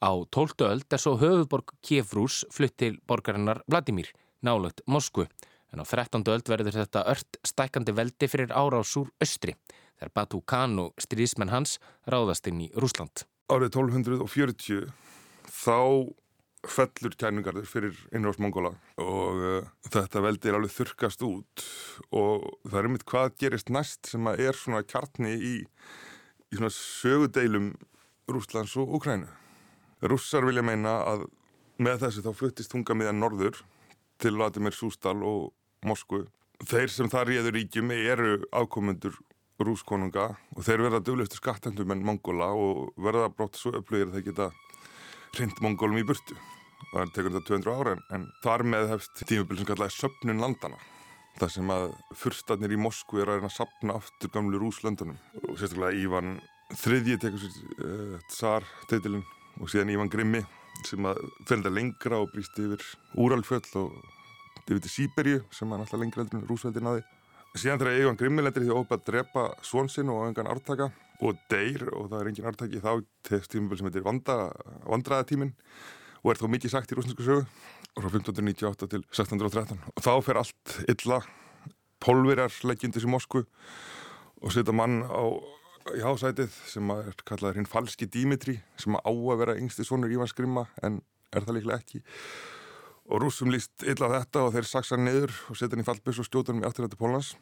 [0.00, 0.54] Á 12.
[0.70, 4.08] öld er svo höfuborg Kjefrús flutt til borgarinnar Vladimir,
[4.46, 5.26] nálögt Moskvu.
[5.74, 6.22] En á 13.
[6.30, 9.56] öld verður þetta ört stækandi veldi fyrir árás úr austri
[9.96, 13.24] þegar Batu Khan og stríðismenn hans ráðast inn í Rúsland.
[13.50, 14.86] Árið 1240
[15.50, 15.80] þá
[16.66, 21.64] fellur kæningarður fyrir innráðs Mongola og uh, þetta veldi er alveg þurkast út
[22.10, 25.54] og það er einmitt hvað gerist næst sem að er svona kjartni í,
[26.50, 27.72] í svona sögudeilum
[28.26, 29.28] Rúslands og Ukrænu.
[30.02, 31.28] Rússar vilja meina að
[31.82, 33.62] með þessu þá fluttist tunga miðan norður
[34.22, 35.52] til Vladimir Sústal og
[35.86, 36.24] Moskvu.
[36.66, 39.16] Þeir sem það réður ríkjum eru ákomundur
[39.60, 44.26] rúskonunga og þeir verða döglegustu skattendum en Mongola og verða brátt svo upplögir að þeir
[44.30, 44.50] geta
[45.36, 46.36] hrind Mongolum í burtu.
[46.92, 50.80] Það tekur þetta 200 ára en þar með hefst tímabil sem kallaði söpnun landana
[51.36, 55.58] það sem að fyrstarnir í Moskvu er að reyna að sapna aftur gamlu rúslöndunum og
[55.60, 56.36] sérstaklega Ívan
[56.80, 59.24] þriðji tekur sér uh, tsar teitilinn
[59.60, 60.42] og síðan Ívan Grimmi
[60.84, 62.84] sem að fyrir þetta lengra og brýst yfir
[63.22, 63.96] Úralfjöll og
[64.66, 67.04] yfir til Sýberju sem að náttúrulega lengra heldur en rúsveldin aði
[67.56, 70.90] síðan þegar Ívan Grimmi lendir því ópa að drepa svonsinn og engan ártaka
[71.24, 72.90] og deyr og það er engin ártaki þá
[73.24, 74.36] tegst tímabil sem heitir vanda,
[74.84, 75.54] vandraðatímin
[76.22, 77.46] og er þó mikið sagt í rúsnesku sögu
[77.96, 81.20] frá 1598 til 1613 og þá fer allt illa
[82.04, 83.46] pólverjar leggjandi sem Moskvu
[84.42, 85.24] og setja mann á
[85.94, 90.34] í hásætið sem er kallaður hinn falski Dimitri sem á að vera yngsti sonur Ívans
[90.36, 91.00] Grimma en
[91.34, 92.00] er það líklega ekki.
[93.06, 96.26] Og rúsum líst illa þetta og þeir saksa niður og setja hann í fallbus og
[96.26, 97.34] stjóta hann í afturrætti Pólans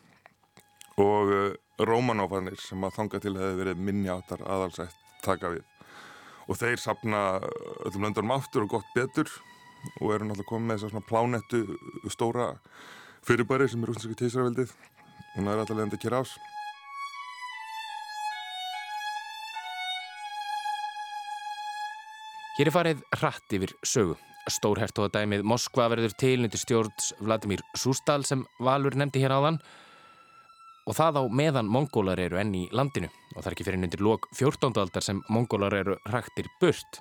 [1.00, 5.64] og uh, Rómanófanir sem að þanga til hefði verið minni áttar aðalsætt taka við.
[6.44, 7.22] Og þeir sapna
[7.88, 9.30] öllum löndunum aftur og gott betur.
[10.00, 12.46] Og eru náttúrulega komið með þess að svona plánettu stóra
[13.24, 14.72] fyrirbæri sem er rústinska tísarveldið
[15.34, 16.32] og það er alltaf leðandi að kera ás
[22.54, 24.12] Hér er farið hratt yfir sögu.
[24.46, 29.56] Stórhertóðadæmið Moskva verður til nýttir stjórns Vladimir Sústal sem Valur nefndi hér áðan
[30.86, 34.04] og það á meðan mongólar eru enn í landinu og það er ekki fyrir nýttir
[34.06, 34.70] lók 14.
[34.84, 37.00] aldar sem mongólar eru hrættir burt.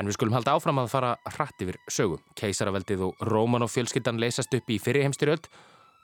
[0.00, 2.16] En við skulum halda áfram að fara hratt yfir sögu.
[2.40, 5.50] Keisaraveldið og Rómanov fjölskyldan leysast upp í fyrirheimstyrjöld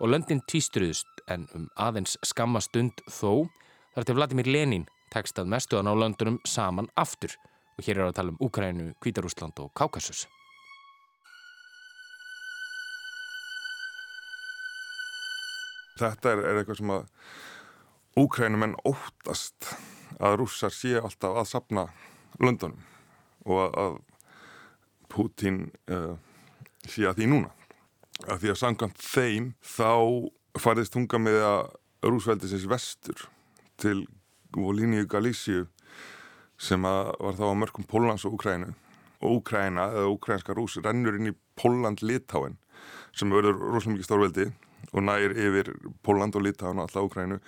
[0.05, 3.49] og löndin týstruðust en um aðeins skamma stund þó
[3.97, 4.85] þar til Vladimir Lenin
[5.17, 7.33] tekst að mestuðan á löndunum saman aftur
[7.75, 10.25] og hér er að tala um Úkrænu, Kvítarúsland og Kákasus.
[15.99, 17.05] Þetta er, er eitthvað sem að
[18.19, 19.75] Úkrænumenn óttast
[20.23, 21.87] að rússar sé alltaf að sapna
[22.43, 22.83] löndunum
[23.45, 23.97] og að,
[25.15, 26.17] Putin uh,
[26.91, 27.51] sé að því núna.
[28.27, 29.91] Að því að samkvæmt þeim þá
[30.59, 31.61] farðist tunga með að
[32.09, 33.27] rúsveldisins vestur
[33.79, 34.01] til
[34.55, 35.69] Volíniu Galísíu
[36.65, 38.73] sem var þá á mörgum Pólans og Úkrænu
[39.25, 42.57] og Úkræna eða úkrænska rús rennur inn í Póland-Litáin
[43.15, 44.47] sem verður rosalega mikið stórveldi
[44.93, 45.73] og nær yfir
[46.05, 47.41] Póland og Litáin og alltaf Úkrænu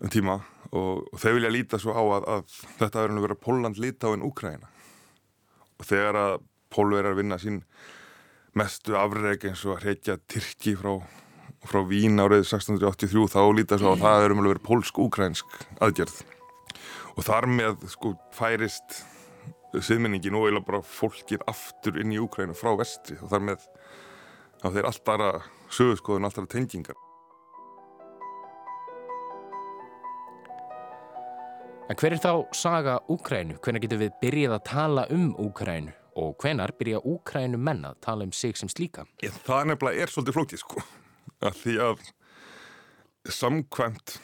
[0.00, 0.40] um tíma.
[0.74, 4.10] Og, og þau vilja líta svo á að, að þetta verður að vera Póland líta
[4.10, 4.70] á en Úkraina
[5.78, 6.34] og þegar að
[6.74, 7.60] Pólverjar vinna sín
[8.58, 10.96] mestu afreg eins og að reykja Tyrki frá,
[11.66, 16.33] frá Vín árið 1683 þá líta svo að það verður að vera pólsk-úkrænsk aðgerð
[17.14, 19.02] og þar með sko færist
[19.74, 23.64] siðmenningin og eiginlega bara fólkið aftur inn í Úkrænu frá vestri og þar með
[24.62, 25.30] þá þeir allt bara
[25.74, 27.00] sögurskoðun, allt bara tengingar
[31.84, 33.58] En hver er þá saga Úkrænu?
[33.60, 35.92] Hvenar getur við byrjað að tala um Úkrænu?
[36.16, 39.04] Og hvenar byrja Úkrænu menn að tala um sig sem slíka?
[39.20, 40.84] Ég, það nefnilega er svolítið flókið sko
[41.44, 42.06] að því að
[43.36, 44.16] samkvæmt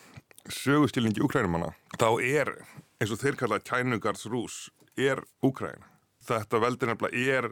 [0.54, 2.54] sögustilningi Úkrænumanna þá er
[3.00, 4.68] eins og þeir kalla kænugardsrús
[5.00, 5.86] er Úkræna.
[6.20, 7.48] Þetta veldur nefnilega er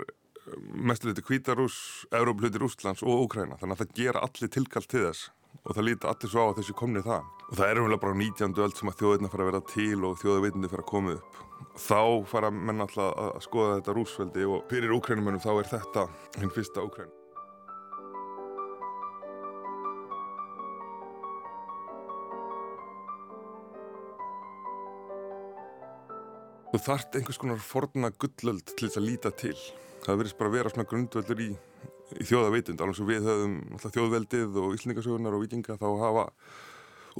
[0.73, 5.29] mestu hluti Kvítarús, Európa-hluti Rústlands og Úkræna þannig að það gera allir tilkall til þess
[5.65, 8.19] og það líti allir svo á að þessi komni það og það er umlega bara
[8.21, 8.57] 19.
[8.65, 11.45] öll sem að þjóðirna fara að vera til og þjóðaveitindi fara að koma upp
[11.83, 16.09] þá fara menn alltaf að skoða þetta rúsveldi og fyrir Úkrænumennum þá er þetta
[16.39, 17.18] hinn fyrsta Úkræn
[26.78, 29.56] Þú þart einhvers konar forna gullöld til þess að líta til
[30.04, 31.52] það verðist bara að vera svona grundvöldur í
[32.14, 36.26] í þjóðaveitund, alveg svo við höfum þjóðveldið og íslningasögunar og vikinga þá hafa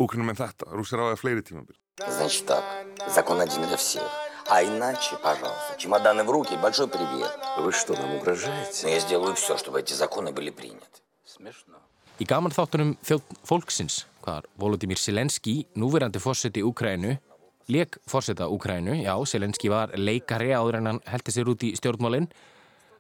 [0.04, 1.78] úkrunum en þetta rússar á það fleiri tímabil
[2.10, 2.64] Значит так,
[3.08, 4.10] закон один для всех.
[4.50, 7.32] А иначе, пожалуйста, чемоданы в руки, большой привет.
[7.60, 8.88] Вы что, нам угрожаете?
[8.88, 11.02] Но я сделаю все, чтобы эти законы были приняты.
[11.24, 11.78] Смешно.
[12.18, 17.20] Í gaman þáttunum þjótt fólksins, hvar Volodymyr Selenski, núverandi fórseti Úkrænu,
[17.69, 22.29] leik fórseta Úkrænu, já, Selenski var leikari áður en hann heldi sér út í stjórnmálinn,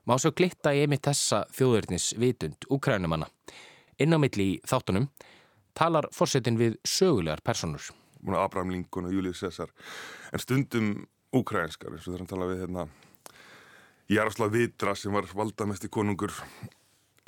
[0.05, 3.29] má svo glitta í einmitt þessa þjóðurnis vitund Úkrænumanna.
[3.99, 5.09] Inn á milli í þáttunum
[5.79, 7.91] talar fórsetin við sögulegar personur.
[8.27, 9.71] Abraham Lincoln og Július Cæsar
[10.33, 10.89] en stundum
[11.33, 12.89] úkrænskar eins og þegar hann tala við hérna
[14.09, 16.33] Jaroslav Vitra sem var valdamesti konungur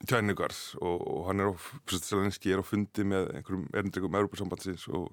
[0.08, 1.54] tjæningars og, og hann er á
[1.92, 5.10] Selenski er á fundi með einhverjum erindrikum Európa-sambandsins og,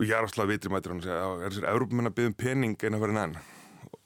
[0.00, 3.00] og Jaroslav Vitri mætir hann og segja er þessir Európa-menn að byggja um pening eina
[3.02, 3.34] fyrir nenn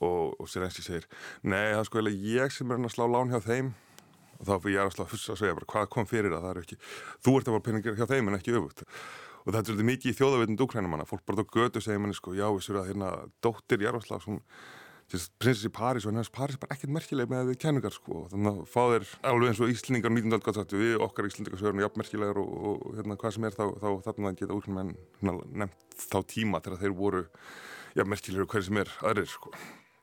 [0.02, 1.04] og, og Selenski segir
[1.46, 3.74] nei það er sko eiginlega ég sem er hann að slá lán hjá þeim.
[4.35, 6.42] Og þá fyrir Jaroslav að segja bara hvað kom fyrir það?
[6.42, 6.78] Það er ekki
[7.22, 8.83] þú ert að fara peningir hjá þeim en ekki öfugt.
[9.44, 12.35] Og þetta er svolítið mikið í þjóðavitund úkrænumanna fólk bara á götu segir manni sko
[12.35, 13.12] já séum að hérna
[13.44, 14.42] dóttir Jaroslavs hún
[15.40, 18.72] prinsessi París og hennar París er bara ekkert merkileg með við kenningar sko þannig að
[18.72, 20.35] fá þeir alveg eins og Íslingar 19.
[20.38, 23.88] aldgáttu við okkar Íslindika sögurnu jafn merkilegar og, og, hérna hvað sem er þá, þá
[24.09, 24.92] þarna geta úkrænumenn
[25.64, 27.24] nefnt þá tíma þegar þeir voru
[27.94, 29.55] jafn merkilegur hverju sem er aðrir sko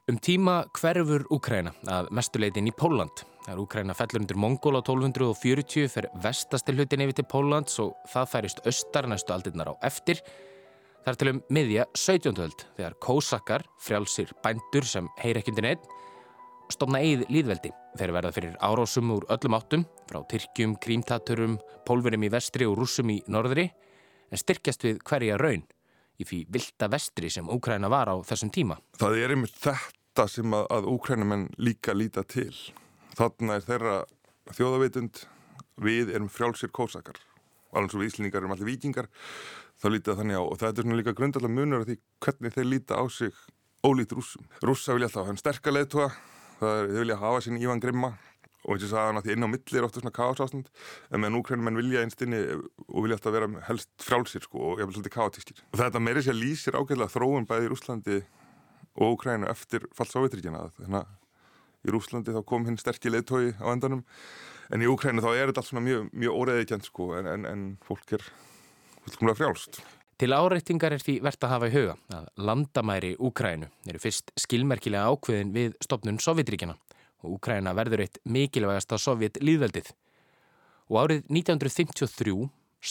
[0.09, 3.21] Um tíma hverfur Úkræna að mestuleitin í Póland.
[3.45, 7.93] Það er Úkræna fellur undir Mongól á 1240 fyrir vestastil hlutin yfir til Pólands og
[8.09, 10.19] það færist austar næstu aldirnar á eftir.
[11.01, 12.39] Það er til um miðja 17.
[12.43, 15.87] öld þegar kósakkar, frjálsir bændur sem heyr ekki undir neitt,
[16.69, 17.71] stofna eigið líðveldi.
[17.97, 21.57] Þeir verða fyrir árásum úr öllum áttum, frá Tyrkjum, Krímtaturum,
[21.89, 23.65] Pólverum í vestri og Rússum í norðri,
[24.29, 25.65] en styrkjast við hverja raun
[26.21, 28.77] í því vilda vestri sem Úkræna var á þessum tíma.
[29.01, 32.53] Það er einmitt þetta sem að, að Úkrænumenn líka líta til.
[33.17, 33.97] Þannig er þeirra
[34.53, 35.25] þjóðavitund,
[35.81, 37.17] við erum frjálsir kósakar.
[37.71, 39.07] Alveg svo við Íslingar erum allir vikingar,
[39.81, 40.43] þá lítið þannig á.
[40.43, 43.37] Og þetta er svona líka grundallega munur af því hvernig þeir líta á sig
[43.85, 44.45] ólít rússum.
[44.61, 46.11] Rússa vilja alltaf hafa hann sterka leðtúa,
[46.59, 48.11] þeir vilja hafa sín Ívan Grimma
[48.61, 50.67] og eins og sagði hann að því inn á milli er ofta svona kásástand
[51.09, 55.15] en meðan úkrænumenn vilja einstinni og vilja alltaf vera helst frálsir sko og jafnvel svolítið
[55.15, 55.63] kátískir.
[55.71, 58.19] Og þetta meiri sér lýsir ágæðlega þróun bæði í Rúslandi
[58.99, 63.65] og Úkrænu eftir fall Sovjetríkjana þannig að í Rúslandi þá kom hinn sterkir leðtói á
[63.73, 64.05] endanum
[64.71, 67.65] en í Úkrænu þá er þetta allt svona mjög, mjög óreðikjent sko en, en, en
[67.87, 68.23] fólk er
[69.05, 69.81] fullkomlega frjálst.
[70.21, 75.09] Til áreittingar er því verðt að hafa í huga að landamæri Úkrænu eru fyrst skilmerkilega
[75.09, 76.75] ákveðin við stopnun Sovjetríkjana
[77.21, 79.89] og Úkræna verður eitt mikilvægast að Sovjet líðveldið.
[80.91, 82.35] Og árið 1953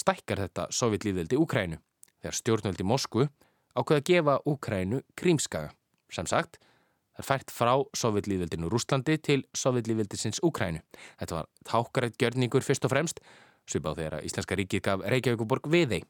[0.00, 1.78] stækkar þetta Sovjet líðveldi Úkrænu
[2.20, 3.28] þegar stjórnveldi Moskvu
[3.78, 5.70] ákveða að gefa Úkrænu krímskaga.
[6.10, 6.58] Sem sagt,
[7.16, 10.81] það er fært frá Sovjet líðveldinu Rúslandi til Sovjet líðveldisins Úkrænu.
[11.21, 13.21] Þetta var tákarætt gjörningur fyrst og fremst,
[13.69, 16.08] svipað þegar að Íslenska ríkið gaf Reykjavíkuborg við þeim.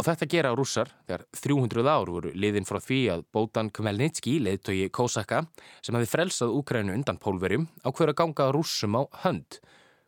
[0.00, 4.88] Og þetta gera rússar þegar 300 ár voru liðin frá því að Bótan Kmelnitski, leðtogi
[4.88, 5.42] Kósaka,
[5.84, 9.58] sem hafi frelsað Úkrænu undan pólverjum, ákveður að ganga rússum á hönd.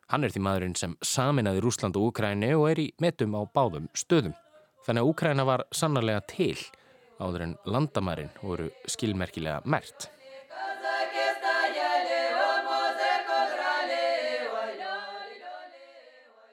[0.08, 3.90] Hann er því maðurinn sem saminaði Rúsland og Úkrænu og er í metum á báðum
[3.92, 4.32] stöðum.
[4.86, 6.56] Þannig að Úkræna var sannarlega til
[7.22, 10.08] áður en landamærin voru skilmerkilega mert.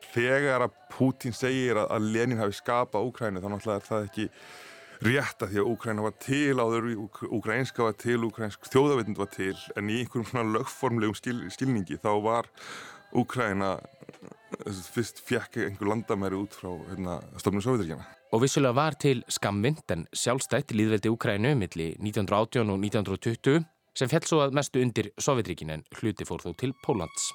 [0.10, 4.26] Þegar að Pútín segir að Lenin hafi skapað Úkrænu þá náttúrulega er það ekki
[5.06, 6.88] rétt að því að Úkræna var til áður,
[7.38, 12.12] Úkrænska var til, Úkrænsk þjóðavitund var til, en í einhverjum svona lögformlegum skil, skilningi þá
[12.26, 12.50] var
[13.16, 13.78] Úkræna
[14.91, 18.08] fyrst fjekk einhver landamæri út frá hérna, stofnum Sovjeturíkjana.
[18.36, 23.64] Og vissulega var til skamvind en sjálfstætt líðveldi Úkrænu milli 1918 og 1920
[23.98, 27.30] sem fell svo að mestu undir Sovjetríkin en hluti fór þó til Pólans.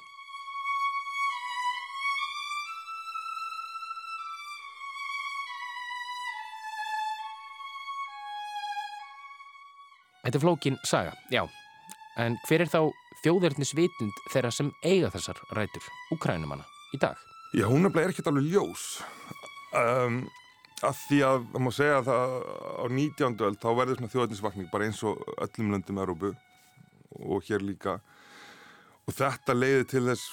[10.25, 11.43] Þetta er flókin saga, já.
[12.17, 12.79] En hver er þá
[13.21, 15.85] þjóðverðnisvitund þeirra sem eiga þessar rætur,
[16.15, 17.19] Úkrænumanna, í dag?
[17.53, 18.87] Já, hún er ekkert alveg ljós.
[19.77, 20.23] Um,
[20.83, 22.33] að því að, það má segja að það,
[22.75, 23.37] á 19.
[23.47, 26.33] öll þá verður svona þjóðverðnisvakning bara eins og öllum löndum Európu
[27.23, 27.99] og hér líka.
[29.05, 30.25] Og þetta leiði til þess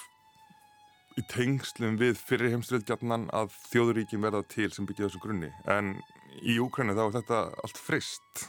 [1.20, 5.53] í tengslum við fyrir heimstriðgjarnan að þjóðuríkin verða til sem byggja þessum grunni.
[5.68, 5.95] En
[6.40, 8.47] í Úkrænu þá er þetta allt frist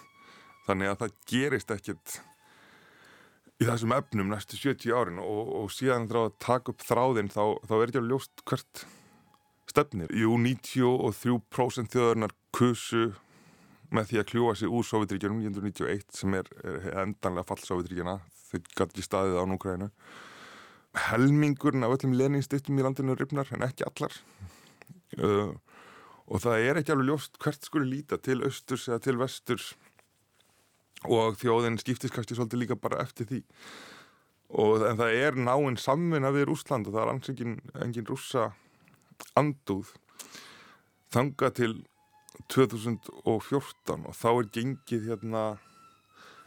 [0.67, 2.19] þannig að það gerist ekkert
[3.59, 7.43] í þessum efnum næstu 70 árin og, og síðan þrá að taka upp þráðin þá,
[7.67, 8.85] þá er ekki alveg ljóst hvert
[9.73, 10.13] stefnir.
[10.13, 13.09] Jú, 93% þjóðarinnar kusu
[13.93, 18.19] með því að kljúa sig úr Sovjetríkjunum 1991 sem er, er endanlega fall Sovjetríkjana,
[18.49, 19.89] þau gæti ekki staðið á núkræðinu.
[21.09, 24.13] Helmingurinn af öllum leningstittum í landinu ripnar en ekki allar
[25.17, 25.53] uh,
[26.29, 29.71] og það er ekki alveg ljóst hvert skuli líta til austurs eða til vesturs
[31.09, 33.41] og þjóðin skiptist kannski svolítið líka bara eftir því
[34.53, 38.51] og en það er náinn samvinna við Rúsland og það er alls engin, rússa
[39.39, 39.93] andúð
[41.13, 41.75] þanga til
[42.53, 45.43] 2014 og þá er gengið hérna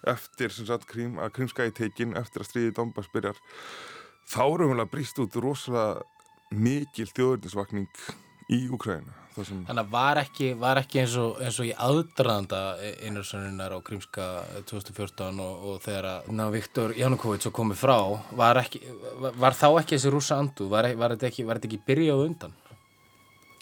[0.06, 3.38] eftir sem sagt krím, að krimskæði tekin eftir að stríði Dombas byrjar.
[4.26, 6.02] Þá erum við að brýst út rosalega
[6.54, 7.90] mikil þjóðurnisvakning
[8.54, 9.64] í Úkræna Sem...
[9.68, 12.60] Þannig að var ekki, var ekki eins, og, eins og í aðdraðanda
[13.04, 14.28] einarsannunar á Krímska
[14.70, 17.98] 2014 og, og þegar að Viktor Janukovic komið frá,
[18.38, 18.80] var, ekki,
[19.36, 20.70] var, þá ekki þessi rúsa andu?
[20.72, 22.56] Var, var þetta ekki, ekki byrjað undan?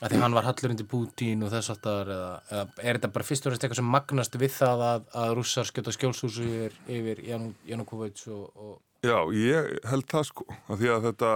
[0.04, 3.26] Að því hann var hallur undir Putin og þess aftar eða, eða er þetta bara
[3.26, 7.22] fyrst og reynst eitthvað sem magnast við það að, að rússar skjóta skjólshúsu yfir, yfir
[7.70, 11.30] Janukovic og, og Já, ég held það sko, af því að þetta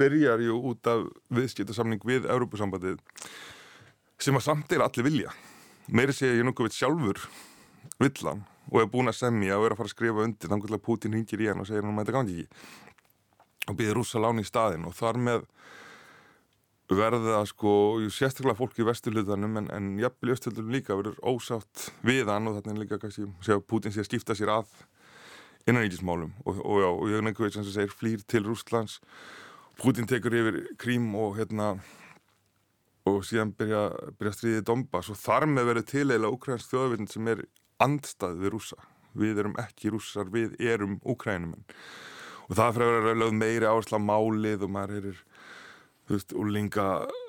[0.00, 1.02] byrjar ju út af
[1.36, 3.02] viðskiptasamning við Európusambandið
[4.20, 5.34] sem að samt er allir vilja.
[5.90, 7.22] Meiri sé ég nokkuð veit sjálfur
[8.00, 10.84] villan og er búin að semja og er að fara að skrifa undir þannig að
[10.84, 12.60] Putin hingir í hann og segir hann að þetta gangi ekki.
[13.70, 15.48] Og býðir rúsa láni í staðin og þar með
[16.90, 17.72] verða sko,
[18.10, 22.56] sérstaklega fólk í vesturlutanum en, en jafnvel í östurlutanum líka verður ósátt við hann og
[22.58, 24.72] þannig líka kannski að Putin sé að skipta sér að
[25.68, 28.98] innaníkismálum og, og, og, og ég nefnir sem segir flýr til Rústlands
[29.80, 31.76] Putin tekur yfir Krím og hérna
[33.10, 33.82] og síðan byrja,
[34.18, 37.44] byrja stríðið Dombas og þar með verið til eða ukrainsk þjóðavitn sem er
[37.82, 38.78] andstað við rúsa.
[39.18, 41.64] Við erum ekki rússar, við erum ukrainumenn.
[42.50, 45.18] Og það fyrir að vera meiri áherslu á málið og maður er,
[46.06, 46.86] þú veist, úrlinga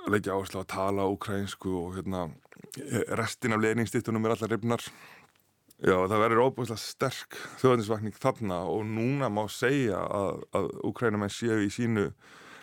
[0.10, 2.28] leggja áherslu á að tala ukrainsku og hérna,
[3.20, 4.86] restin af leningstittunum er allar rifnar.
[5.82, 11.58] Já, það verður óbúinlega sterk þjóðanisvakning þarna og núna má segja að, að ukrainumenn séu
[11.66, 12.12] í sínu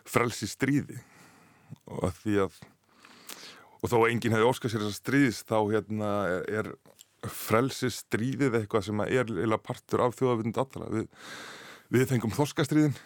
[0.06, 1.00] frelsi stríði
[1.90, 2.60] og að því að
[3.78, 6.12] og þó enginn hefði óskað sér þess að stríðist þá hérna
[6.60, 6.72] er
[7.26, 10.88] frelsi stríðið eitthvað sem er eila partur af þjóðavitund allra.
[10.94, 11.06] Við,
[11.94, 12.96] við fengum þorskastriðin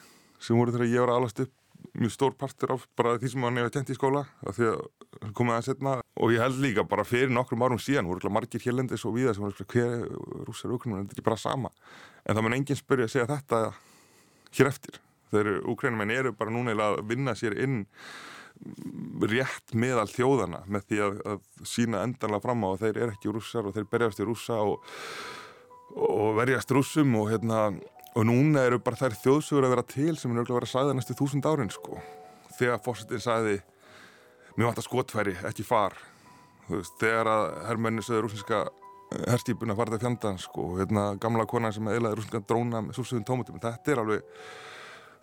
[0.43, 1.59] sem voru þegar ég var aðlast upp
[1.99, 5.33] mjög stór partur af bara því sem hann hefði kent í skóla af því að
[5.37, 9.05] komið að setna og ég held líka bara fyrir nokkrum árum síðan voru margir hérlendis
[9.09, 10.05] og viða sem voru hver
[10.47, 11.73] rúsar úkrænum, þetta er ekki bara sama.
[12.25, 13.62] En það mun enginn spyrja að segja þetta
[14.59, 15.01] hér eftir.
[15.33, 17.83] Þegar úkrænum eru bara núna að vinna sér inn
[19.33, 23.35] rétt meðal þjóðana með því að, að sína endanlega fram á að þeir eru ekki
[23.35, 24.93] rússar og þeir berjast í rússa og,
[25.97, 27.65] og verjast rússum og hérna
[28.13, 30.97] og núna eru bara þær þjóðsugur að vera til sem er auðvitað að vera sæða
[30.99, 32.01] næstu þúsund árin sko.
[32.59, 33.55] Þegar fórsetin sæði
[34.57, 35.97] mér vant að skotfæri, ekki far.
[36.69, 38.67] Veist, þegar að herrmenni söður rússinska
[39.29, 43.59] herstýpuna farið að fjanda sko, hérna gamla konar sem eðlaði rússinska dróna með súsuðum tómutum,
[43.63, 44.72] þetta er alveg þú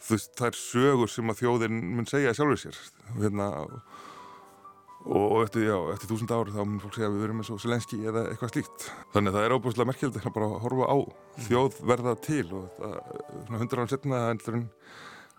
[0.08, 2.80] veist, það er sögur sem að þjóðin mun segja sjálfur sér
[3.18, 7.44] hérna og, og eftir, já, eftir þúsund ári þá mun fólk segja að við verum
[7.44, 8.88] eins og Selenski eða eitthvað slíkt.
[9.16, 10.98] Þannig að það er óbúslega merkjöld að bara horfa á
[11.48, 12.82] þjóð verða til og
[13.54, 14.24] hundra án setna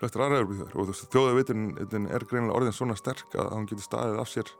[0.00, 3.84] það eru þjóður og þú veist, þjóðavitin er greinilega orðin svona sterk að hann getur
[3.84, 4.54] staðið af sér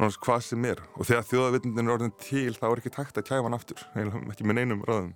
[0.00, 0.80] hvað sem er.
[0.96, 3.82] Og þegar þjóðavitin er orðin til þá er ekki takt að kæfa hann aftur
[4.32, 5.12] ekki með neinum ráðum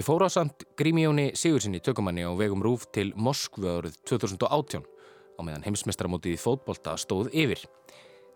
[0.00, 4.80] Ég fór á samt Grímjóni Sigursinni tökumanni á vegum Rúf til Moskvu árið 2018.
[4.80, 7.66] á meðan heimsmestramótið í fótbolta stóð yfir.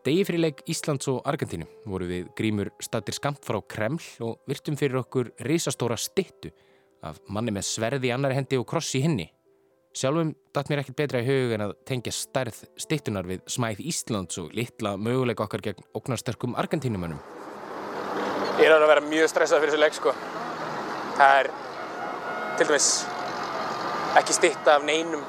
[0.05, 4.77] Degi fyrir leik Íslands og Argentínu voru við grímur statir skamt frá Kreml og virtum
[4.77, 6.53] fyrir okkur risastóra stittu
[7.01, 9.31] af manni með sverði í annari hendi og kross í hinni.
[9.97, 14.37] Sjálfum datt mér ekkert betra í hug en að tengja stærð stittunar við smæð Íslands
[14.45, 17.25] og litla möguleika okkar gegn oknarsterkum Argentínumönnum.
[18.61, 20.19] Ég er að vera mjög stressað fyrir þessu leik sko.
[21.15, 21.51] Það er
[22.59, 22.89] til dæmis
[24.19, 25.23] ekki stitta af neinum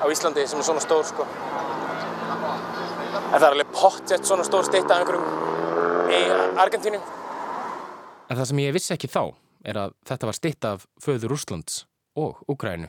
[0.00, 1.24] á Íslandi sem er svona stór sko.
[3.30, 6.20] En það er alveg pottsett svona stór stitta af einhverjum í
[6.60, 7.00] Argentínu.
[8.28, 9.22] En það sem ég vissi ekki þá
[9.64, 11.84] er að þetta var stitta af föður Úslands
[12.20, 12.88] og Úkrænu.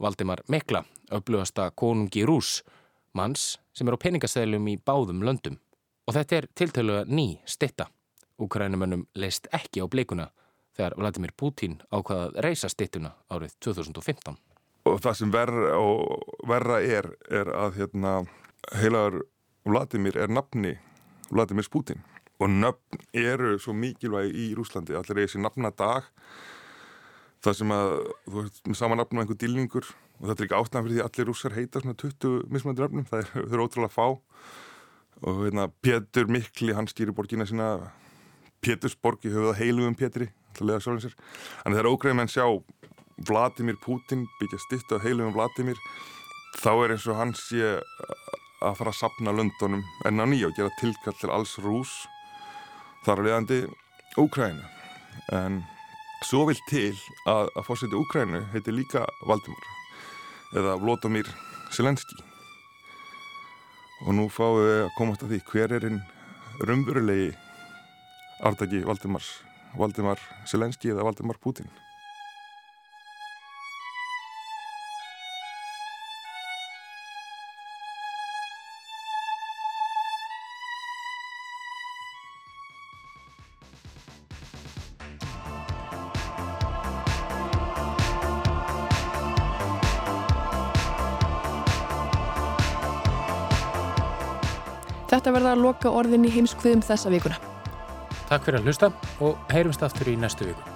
[0.00, 2.62] Valdimar Mekla, upplugasta konungi Rús,
[3.12, 5.60] manns sem er á peningaseðlum í báðum löndum.
[6.08, 7.90] Og þetta er tiltöluga ný stitta.
[8.40, 10.30] Úkrænumönnum leist ekki á bleikuna
[10.80, 14.38] þegar Vladimir Putin ákvaðað reysa stittuna árið 2015.
[14.88, 15.80] Og það sem verra,
[16.48, 18.14] verra er, er að hérna,
[18.80, 19.26] heilagur
[19.68, 20.78] Vladimir er nafni
[21.28, 22.00] Vladimir Putin.
[22.40, 24.96] Og nöfn eru svo mikilvægi í Rúslandi.
[24.96, 26.08] Allir er þessi nafnadag
[27.44, 27.92] það sem að
[28.24, 29.86] þú veist með sama nafnum einhver dilningur
[30.20, 33.06] og þetta er ekki ástæðan fyrir því að allir rússar heita svona 20 mismöndir nafnum,
[33.08, 34.06] það er, það er ótrúlega fá
[35.20, 37.70] og hérna Pétur Mikli hann stýri borgina sína
[38.60, 40.28] Pétursborg í höfuða heilum um Pétri
[40.60, 41.16] alltaf
[41.64, 42.46] en það er ógreðum en sjá
[43.28, 45.80] Vladimir Putin byggja stitt á heilum um Vladimir
[46.60, 47.76] þá er eins og hann sé
[48.60, 51.92] að fara að sapna löndunum enn á nýja og gera tilkall til alls rús
[53.06, 53.60] þar að leiðandi
[54.18, 54.66] Úkræna
[55.36, 55.62] en
[56.20, 56.92] Svo vil til
[57.24, 59.68] að, að fórseti Úkrænu heiti líka Valdimar
[60.52, 61.28] eða Vlodomir
[61.72, 62.18] Selenski
[64.04, 66.02] og nú fáum við að komast að því hver er einn
[66.68, 67.30] rumvurulegi
[68.44, 69.30] afdagi Valdimars
[69.78, 70.18] Valdimar
[70.48, 71.70] Selenski eða Valdimar Putin
[95.10, 97.49] Þetta verða að loka orðin í heimskviðum þessa vikuna.
[98.30, 98.92] Takk fyrir að hlusta
[99.26, 100.69] og heyrumst aftur í næstu viku.